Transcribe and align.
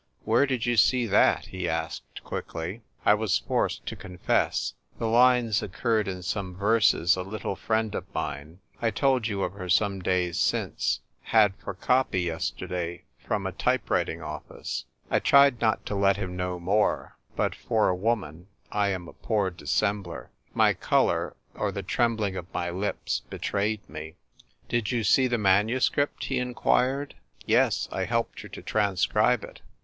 "Where 0.25 0.47
did 0.47 0.65
you 0.65 0.77
see 0.77 1.05
that?" 1.05 1.45
he 1.51 1.69
asked 1.69 2.23
quickly. 2.23 2.81
I 3.05 3.13
was 3.13 3.37
forced 3.37 3.85
to 3.85 3.95
confess, 3.95 4.73
"The 4.97 5.05
lines 5.07 5.61
oc 5.61 5.73
curred 5.79 6.07
in 6.07 6.23
some 6.23 6.55
verses 6.55 7.15
a 7.15 7.21
little 7.21 7.55
friend 7.55 7.93
of 7.93 8.11
mine— 8.11 8.61
I 8.81 8.89
told 8.89 9.27
you 9.27 9.43
of 9.43 9.53
her 9.53 9.69
some 9.69 9.99
days 10.01 10.39
since— 10.39 11.01
had 11.35 11.53
for 11.57 11.75
copy 11.75 12.21
yesterday 12.21 13.03
from 13.19 13.45
a 13.45 13.51
type 13.51 13.91
writing 13.91 14.23
office." 14.23 14.85
I 15.11 15.19
tried 15.19 15.61
not 15.61 15.85
to 15.85 15.93
let 15.93 16.17
him 16.17 16.35
know 16.35 16.59
more; 16.59 17.15
but, 17.35 17.53
for 17.53 17.87
a 17.87 17.95
woman, 17.95 18.47
I 18.71 18.87
am 18.87 19.07
a 19.07 19.13
poor 19.13 19.51
dissembler; 19.51 20.31
my 20.55 20.73
colour 20.73 21.35
or 21.53 21.71
the 21.71 21.83
trembling 21.83 22.35
of 22.35 22.51
my 22.51 22.71
lips 22.71 23.19
betrayed 23.29 23.87
me. 23.87 23.99
I 23.99 24.09
TRY 24.09 24.09
LITERATURE. 24.09 24.67
167" 24.67 24.67
Did 24.69 24.91
you 24.91 25.03
see 25.03 25.27
the 25.27 25.37
manuscript?" 25.37 26.23
he 26.25 26.39
in 26.39 26.55
quired. 26.55 27.13
"Yes; 27.45 27.87
I 27.91 28.05
helped 28.05 28.41
her 28.41 28.47
to 28.49 28.63
transcribe 28.63 29.43
it." 29.43 29.61